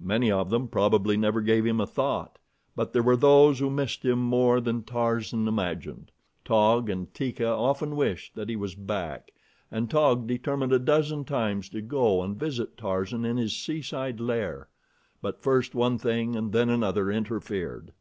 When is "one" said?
15.74-15.98